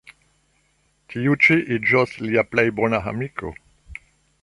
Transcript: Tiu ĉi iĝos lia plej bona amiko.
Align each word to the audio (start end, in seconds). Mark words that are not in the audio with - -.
Tiu 1.13 1.35
ĉi 1.45 1.59
iĝos 1.77 2.17
lia 2.25 2.47
plej 2.55 2.67
bona 2.81 3.05
amiko. 3.15 3.57